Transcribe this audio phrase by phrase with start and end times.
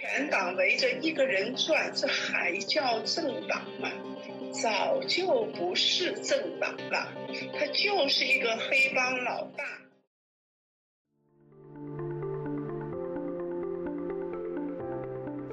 [0.00, 3.90] 全党围着一个人转，这还叫政党吗？
[4.52, 7.08] 早就不是政党了，
[7.52, 9.64] 他就是一个黑帮老大。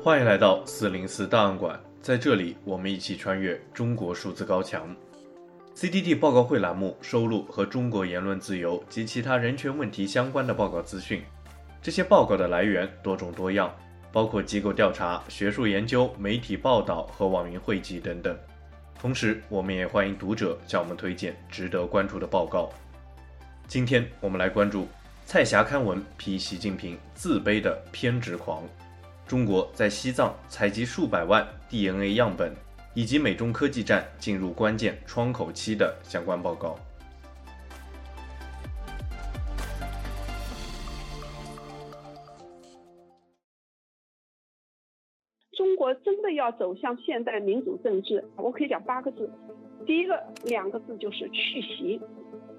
[0.02, 4.96] 欢迎来到四零四档案馆，在这里，我们一起穿越中国数字高墙。
[5.76, 11.22] CDT 报告会栏目收录和中国言论自由及其他人权问题相关的报告资讯，
[11.82, 13.74] 这些报告的来源多种多样，
[14.12, 18.38] 包括机构调查、学术研究、媒体报道和网民汇集等等。
[19.00, 22.70] 同时，我们也欢迎读者向我们推荐值得关注的报告。
[23.68, 24.88] 今天我们来关注
[25.26, 28.64] 蔡霞刊文批习近平自卑的偏执狂，
[29.28, 32.52] 中国在西藏采集数百万 DNA 样本，
[32.94, 36.78] 以及美中科技战进入关键窗口期的相关报告。
[46.40, 49.30] 要走向现代民主政治，我可以讲八个字。
[49.86, 52.00] 第一个两个字就是去习，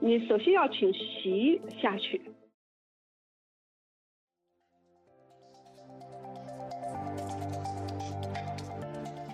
[0.00, 2.20] 你首先要请习下去。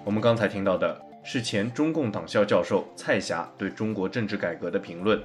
[0.04, 5.20] 我们刚才听到的是前中共党校教授蔡霞对中国政治改革的评论。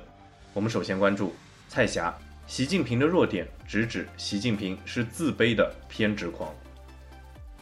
[0.55, 1.31] 我们首先关注
[1.67, 2.11] 蔡霞，
[2.47, 6.51] 习近平的弱点，直指习近平是自卑的偏执狂。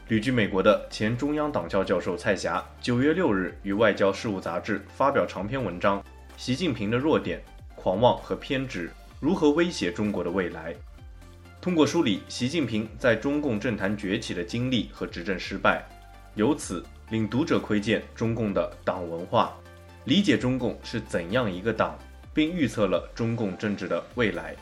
[0.09, 6.01] 旅居美国的前中央党校教授蔡霞，九月六日于《外交事务》杂志发表长篇文章
[6.35, 7.39] 《习近平的弱点：
[7.75, 10.73] 狂妄和偏执如何威胁中国的未来》。
[11.61, 15.87] 通过梳理习近平在中共政坛崛起的经历和执政失败，
[16.33, 19.55] 由此令读者窥见中共的党文化，
[20.05, 21.95] 理解中共是怎样一个党，
[22.33, 24.55] 并预测了中共政治的未来。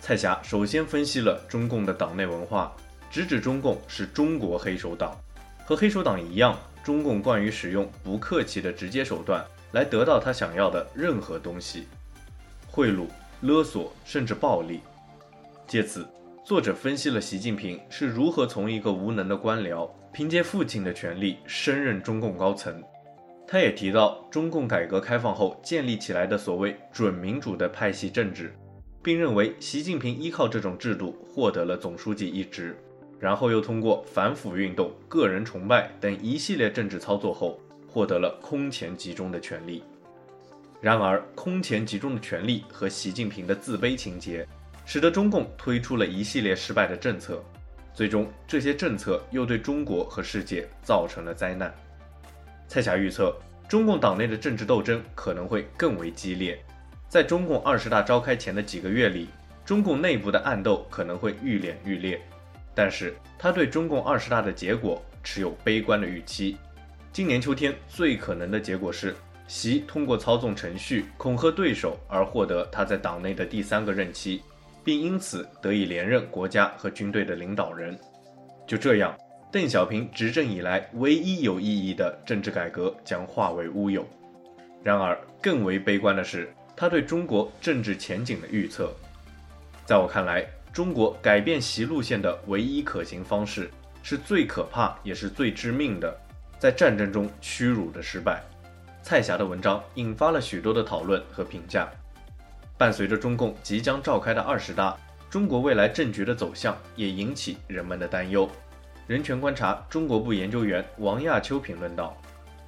[0.00, 2.72] 蔡霞首先分析了中共的党内文化。
[3.10, 5.16] 直指中共是中国黑手党，
[5.64, 11.86] 和黑手党一样，中共惯于使用不客气的直接手段来得到他想要的任何东西，
[12.70, 13.06] 贿赂、
[13.40, 14.80] 勒索，甚至暴力。
[15.66, 16.06] 借此，
[16.44, 22.82] 作者分析了习近平是如何从一个无能的官僚，凭借父亲的权力升任中共高层。
[23.46, 28.54] 他也提到中共改革开放后建立起来的所谓准民主的派系政治，
[29.02, 32.76] 并认为习近平依靠这种制度获得了总书记一职。
[33.18, 39.82] 然后又通过反腐运动、个人崇拜等一系列政治操作后，获得了空前集中的权力。
[40.80, 44.46] 然而，空前集中的权力和习近平的自卑情结，
[44.84, 47.42] 使得中共推出了一系列失败的政策。
[47.92, 51.74] 最终，这些政策又对中国和世界造成了灾难。
[52.68, 53.36] 蔡霞预测，
[53.68, 56.56] 中共党内的政治斗争可能会更为激烈。
[57.08, 59.26] 在中共二十大召开前的几个月里，
[59.64, 62.20] 中共内部的暗斗可能会愈演愈烈。
[62.78, 66.56] 但是他对中共二十大的结果持有悲观的预期。
[67.12, 69.16] 今年秋天最可能的结果是，
[69.48, 74.42] 习通过操纵程序恐吓对手而获得他在党内的第三个任期，
[74.84, 77.98] 并因此得以连任国家和军队的领导人。
[78.64, 79.12] 就这样，
[79.50, 84.06] 邓小平执政以来唯一有意义的政治改革将化为乌有。
[84.84, 88.94] 然而，更为悲观的是他对中国政治前景的预测。
[89.84, 90.46] 在我看来，
[90.78, 93.68] 中国改变习路线的唯一可行方式，
[94.00, 96.16] 是最可怕也是最致命的，
[96.56, 98.40] 在战争中屈辱的失败。
[99.02, 101.88] 蔡霞的文章引发了许多的讨论和评价。
[102.76, 104.96] 伴随着中共即将召开的二十大，
[105.28, 108.48] 中国未来政局的走向也引起人们的担忧。
[109.08, 112.16] 人权观察中国部研究员王亚秋评论道：“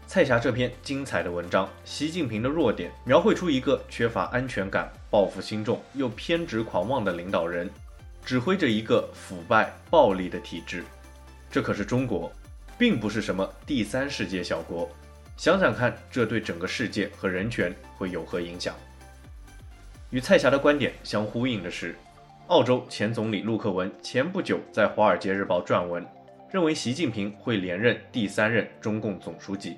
[0.09, 7.71] 蔡霞这篇精彩的文章，习近平的弱点，描绘出一个缺乏安全感、报复心重又偏执狂妄的领导人。”
[8.25, 10.84] 指挥着一个腐败暴力的体制，
[11.50, 12.31] 这可是中国，
[12.78, 14.88] 并不是什么第三世界小国。
[15.36, 18.75] 想想看，这对整个世界和人权会有何影响？
[20.10, 21.97] 与蔡霞的观点相呼应的是，
[22.48, 26.06] 澳洲前总理陆克文前不久在《华尔街日报》撰文，
[26.53, 29.77] 认为习近平会连任第三任中共总书记，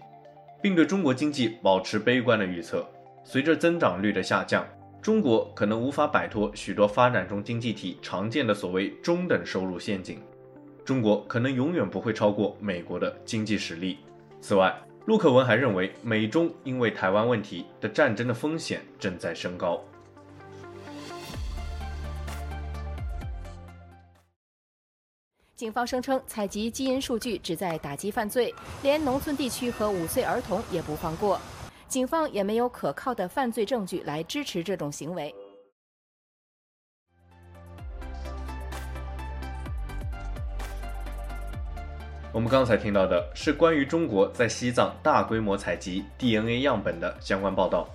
[0.61, 2.87] 并对中国经济保持悲观的预测。
[3.25, 4.66] 随着增长率的下降。
[5.02, 10.22] 中国可能无法摆脱许多发展中经济体常见的所谓中等收入陷阱，
[10.84, 13.99] 中国可能永远不会超过美国的经济实力。
[14.40, 14.72] 此外，
[15.06, 19.82] 陆克文还认为，美中因为台湾问题的战争的风险正在升高。
[25.56, 28.54] 警方声称，采集基因数据旨在打击犯罪，
[28.84, 31.40] 连农村地区和五岁儿童也不放过。
[31.92, 35.34] 警方也没有可靠的犯罪证据来支持这种行为。
[42.32, 47.86] 我们刚才听到的是关于中国在西藏大规模采集 DNA 样本的相关报道。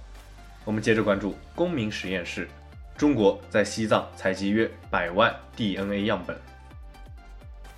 [0.64, 2.48] 我们接着关注公民实验室，
[2.96, 6.38] 中国在西藏采集约百万 DNA 样本。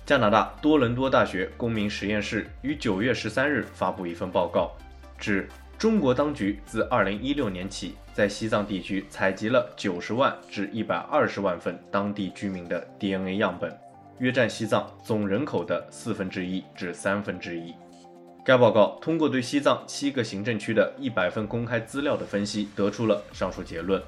[0.04, 4.70] 加拿大多伦多大学公民实验室于九月十三日发布一份报告，
[5.16, 5.48] 指
[5.80, 13.74] 中国当局自二零一六年起，在西藏地区采集了九十万至一百二十万份当地居民的 DNA 样本。
[14.18, 17.74] 约占西藏总人口的四分之一至三分之一。
[18.44, 24.02] 该报告通过对西藏七个行政区的一百份公开资料的分析，得出了上述结论。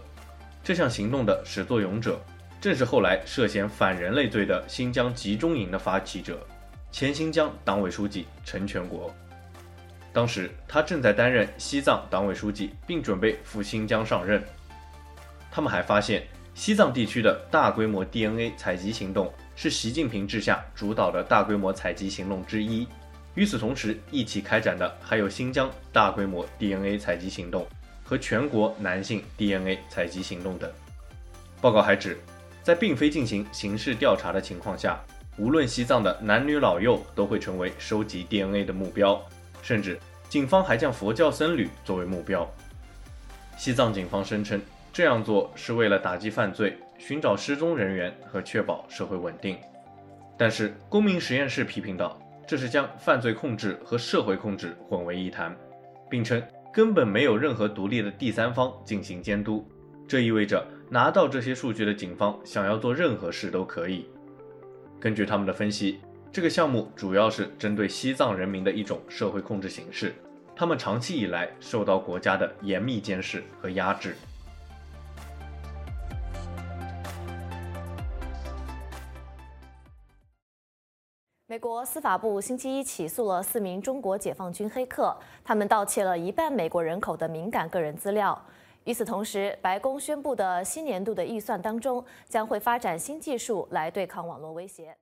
[0.63, 2.21] 这项行动的始作俑者，
[2.61, 6.47] 正是后来涉嫌反人类罪的新疆集中营的发起者，
[6.91, 9.11] 前新疆党委书记陈全国。
[10.13, 14.43] 当时他正在担任西藏党委书记，并准备赴新疆上任。
[15.51, 16.23] 他们还发现，
[16.55, 19.33] 西藏地区的大规模 DNA 采集行动。
[19.55, 22.89] 是习近平治下主导的大规模采集行动之一。
[23.35, 27.67] 与此同时，一起开展的还有新疆大规模 DNA 采集行动
[28.03, 30.71] 和全国男性 DNA 采集行动等。
[31.61, 32.19] 报告还指，
[32.63, 34.99] 在并非进行刑事调查的情况下，
[35.37, 39.23] 无论西藏的男女老幼都会成为收集 DNA 的目标，
[39.63, 39.99] 甚至
[40.29, 42.47] 警方还将佛教僧侣作为目标。
[43.57, 44.61] 西藏警方声称，
[44.93, 46.77] 这样做是为了打击犯罪。
[46.99, 49.59] 寻找失踪人员和确保社会稳定，
[50.39, 52.17] 但是公民实验室批评道，
[52.47, 55.53] 这是将犯罪控制和社会控制混为一谈，
[56.09, 56.41] 并称
[56.73, 59.69] 根本没有任何独立的第三方进行监督。
[60.07, 64.07] 这意味着拿到这些数据的警方想要做任何事都可以。
[65.01, 65.99] 根据他们的分析，
[66.33, 70.15] 这个项目主要是针对西藏人民的一种社会控制形式，
[70.57, 74.17] 他们长期以来受到国家的严密监视和压制。
[81.49, 85.15] 美国司法部星期一起诉了四名中国解放军黑客，
[85.45, 88.43] 他们盗窃了一半美国人口的敏感个人资料。
[88.85, 94.97] 与此同时，白宫宣布的新年度的预算当中，将会发展新技术来对抗网络威胁。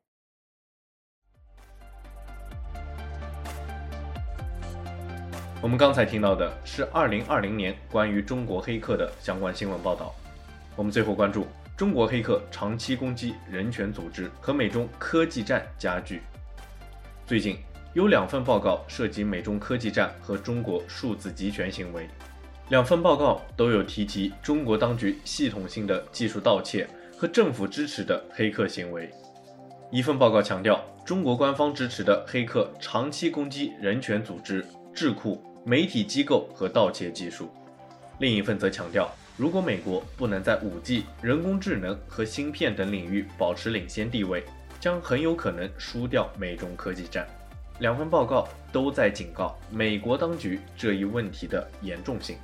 [5.63, 10.15] 我们刚才听到的是二零二零年关于中国黑客的相关新闻报道。
[10.75, 11.47] 我们最后关注
[11.77, 16.23] 中国黑客长期攻击人权组织和美中科技战加剧。
[17.27, 17.59] 最近
[17.93, 22.09] 有两份报告涉及美中科技战和中国数字集权行为，
[22.71, 29.11] 两份报告都有提及中国当局系统性的技术盗窃和政府支持的黑客行为。
[29.91, 34.65] 一份报告强调，中国官方支持的黑客长期攻击人权组织、
[34.95, 37.45] 智库、媒体机构和盗窃技术；
[38.19, 44.43] 另一份则强调，如果美国不能在 5G、人工智能和芯片等领域保持领先地位，
[44.81, 47.27] 将很有可能输掉美中科技战。
[47.81, 52.37] 两份报告都在警告美国当局这一问题的严重性。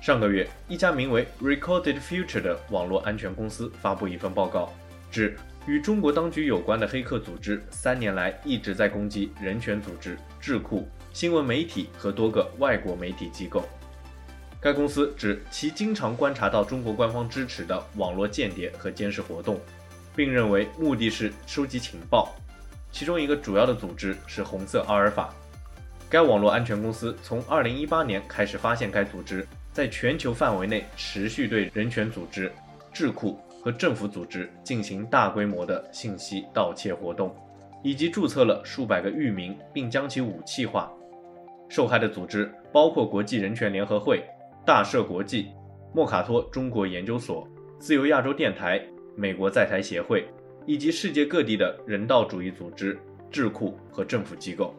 [0.00, 4.72] 上个月，一家名为 Recorded Future 的网络安全公司发布一份报告，
[5.10, 5.36] 指
[5.66, 10.88] 与中国当局有关的黑客组织三年来一直在攻击人权组织、智库、
[11.18, 13.64] 新闻媒体和多个外国媒体机构。
[14.60, 19.58] 该公司指其经常观察到中国官方支持的网络间谍和监视活动。
[20.14, 22.32] 并认为目的是收集情报，
[22.92, 25.34] 其中一个主要的组织是红色阿尔法。
[26.08, 32.52] 该网络安全公司从2018年开始发现该组织在全球范围内持续对人权组织、
[32.92, 37.34] 智库和政府组织进行大规模的信息盗窃活动，
[37.82, 40.88] 以及注册了数百个域名并将其武器化。
[41.68, 44.24] 受害的组织包括国际人权联合会、
[44.64, 45.48] 大赦国际、
[45.94, 47.48] 莫卡托中国研究所、
[47.78, 48.80] 自由亚洲电台。
[49.20, 50.28] 美国在台协会
[50.64, 52.96] 以及世界各地的人道主义组织、
[53.32, 54.72] 智库和政府机构。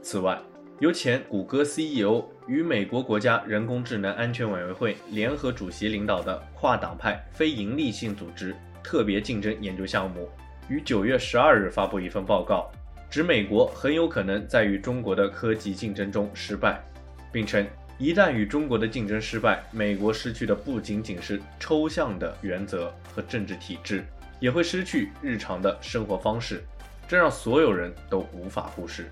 [0.00, 0.40] 此外，
[0.78, 8.54] 由前谷歌 CEO 与美国国家人工智能安全委员会联合主席领导的跨党派非营利性组织
[8.84, 10.28] 特别竞争研究项目，
[10.68, 12.70] 于九月十二日发布一份报告，
[13.12, 16.82] 指美国很有可能在与中国的科技竞争中失败，
[17.30, 17.66] 并称。
[17.98, 24.02] 一旦与中国的竞争失败，美国失去的不仅仅是抽象的原则和政治体制，
[24.40, 26.64] 也会失去日常的生活方式，
[27.06, 29.10] 这让所有人都无法忽视。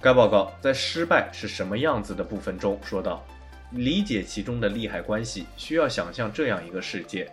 [0.00, 3.22] 该报告在“失败是什么样子”的部分中说道
[3.72, 7.30] ：“理解其中的利害关系，需要想象这样一个世界：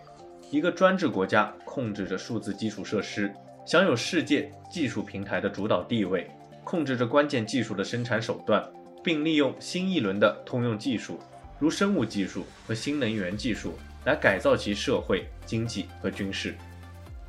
[0.50, 3.32] 一个专制国家控制着数字基础设施，
[3.70, 6.28] 享有世界技术平台的主导地位，
[6.64, 8.68] 控制着关键技术的生产手段。”
[9.04, 11.20] 并利用新一轮的通用技术，
[11.60, 16.56] 如生物技术和新能源技术，来改造其社会、经济和军事。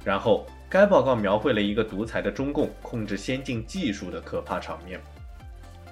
[0.04, 5.00] 然后，该报告描绘了一个独裁的中共控制先进技术的可怕场面。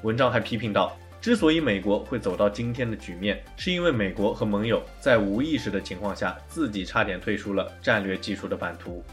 [0.02, 9.04] 文章还批评道，之所以美国会走到今天的局面，是因为美国和盟友在无意识的情况下，自己差点退出了战略技术的版图。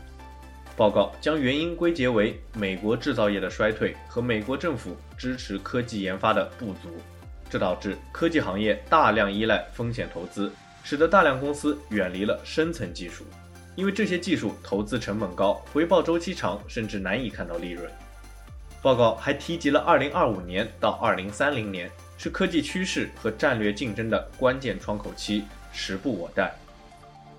[0.76, 7.00] 报告将原因归结为美国制造业的衰退和美国政府支持科技研发的不足，
[7.48, 10.52] 这导致科技行业大量依赖风险投资，
[10.84, 13.24] 使得大量公司远离了深层技术。
[13.74, 17.90] 因为这些技术投资成本高，回报周期长，甚至难以看到利润。
[18.82, 26.54] 报告还提及了2025年到2030年是科技趋势和战略竞争的关键窗口期，时不我待。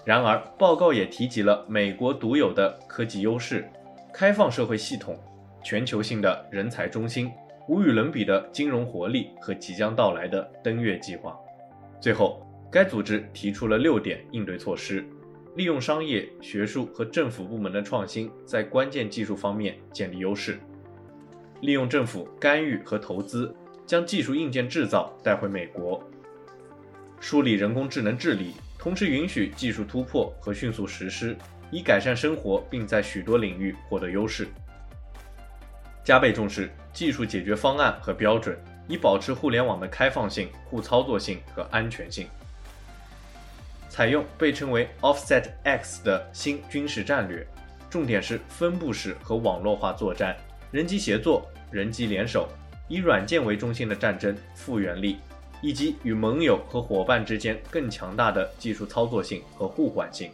[0.08, 3.70] 然而，报告也提及了美国独有的科技优势、
[4.14, 5.20] 开放社会系统、
[5.62, 7.30] 全球性的人才中心、
[7.68, 11.38] 无与伦比的金融活力和即将到来的登月计划。
[12.00, 15.06] 最后，该组织提出了六点应对措施。
[15.56, 20.54] 利用商业、学术和政府部门的创新，在关键技术方面建立优势；
[21.60, 23.54] 利用政府干预和投资，
[23.86, 26.00] 将技术硬件制造带回美国；
[27.20, 28.54] 梳理人工智能治理，
[28.88, 31.36] 同时允许技术突破和迅速实施，
[31.72, 34.46] 以改善生活，并在许多领域获得优势；
[36.06, 42.30] 加倍重视技术解决方案和标准，以保持互联网的开放性、互操作性和安全性。
[43.90, 47.46] 采用被称为 Offset X 的新军事战略，
[47.90, 50.34] 重点是分布式和网络化作战、
[50.72, 52.48] 人机协作、人机联手、
[52.88, 55.18] 以软件为中心的战争复原力，
[55.62, 60.32] 以及与盟友和伙伴之间更强大的技术操作性和互换性。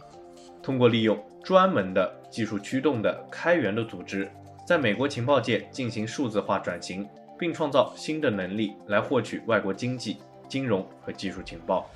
[0.62, 4.30] 通过利用专门的技术驱动的开源的组织，
[4.66, 7.06] 在美国情报界进行数字化转型，
[7.38, 10.16] 并创造新的能力来获取外国经济、
[10.48, 11.90] 金融和技术情报。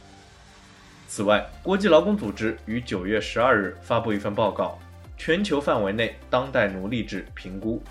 [1.07, 4.79] 此外，国际劳工组织于九月十二日发布一份报告，
[5.21, 7.83] 《全球范围内当代奴隶制评估：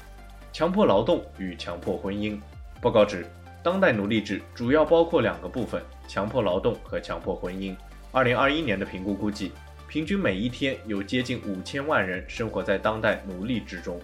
[0.54, 2.34] 强迫劳动与强迫婚姻》。
[2.80, 3.26] 报告指，
[3.68, 7.76] 当代奴隶制主要包括两个部分：强迫劳动和强迫婚姻。
[8.14, 9.52] 二零二一年的评估估计，
[9.90, 14.00] 平均每一天有接近五千万人生活在当代奴隶之中。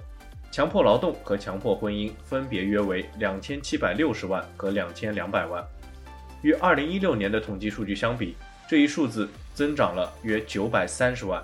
[0.51, 5.65] 强迫劳动和强迫婚姻分别约为两千七百六十万和两千两百万，
[6.41, 8.35] 与二零一六年的统计数据相比。
[8.67, 11.41] 这一数字增长了约九百三十万，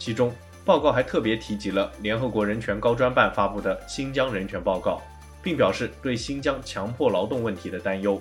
[0.00, 0.34] 其中
[0.64, 5.00] 报告还特别提及了联合国人权高专办发布的新疆人权报告，
[5.42, 8.20] 并表示对新疆强迫劳动问题的担忧。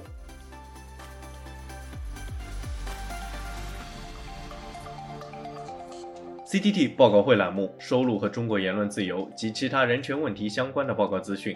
[6.46, 11.56] CTT 报告会栏目收录和中国言论自由及其他人权问题相关的报告资讯，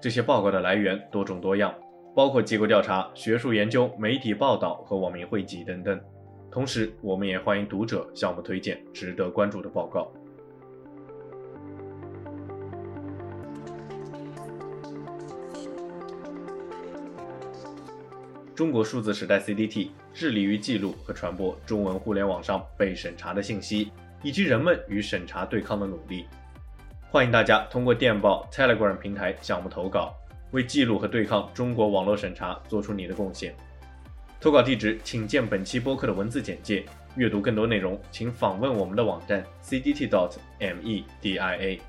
[0.00, 1.72] 这些报告的来源多种多样。
[2.14, 5.98] 包括机构调查、学术研究、媒体报道和网民汇集等等。
[6.50, 10.12] 同时，我们也欢迎读者向我们推荐值得关注的报告。
[18.54, 23.90] 中国数字时代 CDT 致力于记录和传播中文互联网上被审查的信息，
[24.22, 26.26] 以及人们与审查对抗的努力。
[27.10, 30.14] 欢迎大家通过电报 Telegram 平台向我们投稿。
[30.50, 33.56] 为记录和对抗中国网络审查做出你的贡献。
[34.38, 36.84] 投稿地址请见本期播客的文字简介。
[37.16, 41.80] 阅读更多内容，请访问我们的网站 cdt.media。